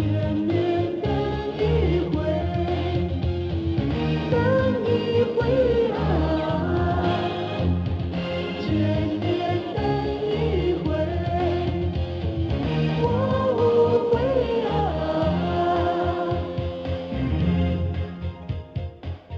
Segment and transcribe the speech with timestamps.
[0.00, 0.08] 千
[0.46, 0.56] 年
[1.02, 1.10] 等
[1.58, 1.60] 一
[2.08, 2.16] 回
[4.30, 4.34] 等
[4.86, 4.88] 一
[5.36, 5.38] 回
[5.92, 5.94] 啊
[8.62, 8.64] 千
[9.20, 9.30] 年
[9.74, 9.78] 等
[10.24, 10.32] 一
[10.82, 10.88] 回
[13.02, 13.04] 我
[13.58, 13.60] 无
[14.10, 14.12] 悔
[14.70, 14.72] 啊。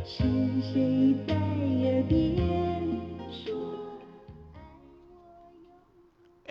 [0.07, 0.15] 是
[0.73, 1.32] 谁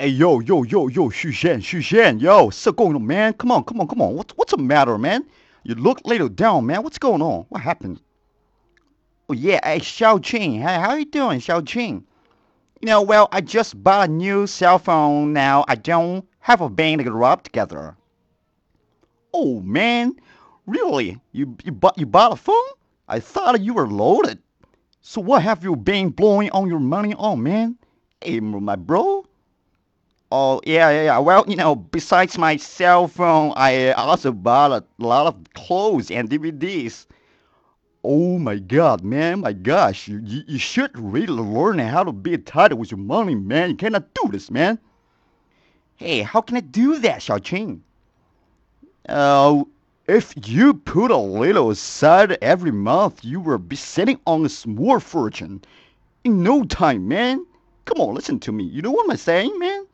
[0.02, 3.34] Hey, yo, yo, yo, yo, Xu Xian, yo, what's going on, man?
[3.34, 4.16] Come on, come on, come on.
[4.16, 5.24] What, what's the matter, man?
[5.62, 6.82] You look a little down, man.
[6.82, 7.46] What's going on?
[7.50, 8.02] What happened?
[9.30, 10.54] Oh, yeah, hey, Xiao Qing.
[10.54, 12.04] Hey, how you doing, Xiao Qing?
[12.82, 15.34] You know, well, I just bought a new cell phone.
[15.34, 17.96] Now I don't have a band to rub together.
[19.36, 20.16] Oh, man.
[20.66, 21.22] Really?
[21.32, 22.56] You, you, bought, you bought a phone?
[23.08, 24.40] I thought you were loaded.
[25.02, 27.78] So what have you been blowing all your money on, man?
[28.20, 29.21] Hey, my bro.
[30.32, 31.18] Oh, yeah, yeah, yeah.
[31.20, 36.30] Well, you know, besides my cell phone, I also bought a lot of clothes and
[36.30, 37.06] DVDs.
[38.04, 42.38] Oh my god, man, my gosh, you, you, you should really learn how to be
[42.38, 43.72] tight with your money, man.
[43.72, 44.80] You cannot do this, man.
[45.98, 47.80] Hey, how can I do that, Xiaoqing?
[49.10, 49.64] Uh,
[50.08, 55.00] if you put a little aside every month, you will be sitting on a small
[55.00, 55.62] fortune
[56.24, 57.46] in no time, man.
[57.86, 58.64] Come on, listen to me.
[58.64, 59.86] You know what I'm saying, man?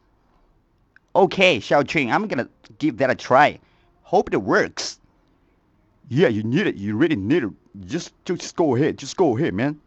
[1.17, 3.57] Okay, Xiaoqing, I'm gonna give that a try.
[4.03, 4.99] Hope it works.
[6.09, 6.75] Yeah, you need it.
[6.75, 7.49] You really need it.
[7.87, 8.99] Just, just go ahead.
[8.99, 9.79] Just go ahead, man.